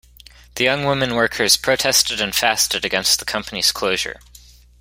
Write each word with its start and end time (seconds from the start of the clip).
The 0.55 0.63
young 0.63 0.83
women 0.85 1.13
workers 1.13 1.57
protested 1.57 2.19
and 2.19 2.33
fasted 2.33 2.83
against 2.83 3.19
the 3.19 3.25
company's 3.25 3.71
closure. 3.71 4.19